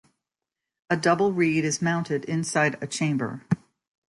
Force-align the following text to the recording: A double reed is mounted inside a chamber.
A 0.89 0.97
double 0.97 1.31
reed 1.31 1.63
is 1.63 1.79
mounted 1.79 2.25
inside 2.25 2.75
a 2.81 2.87
chamber. 2.87 3.45